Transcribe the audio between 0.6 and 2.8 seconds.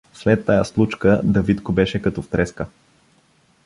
случка Давидко беше като в треска.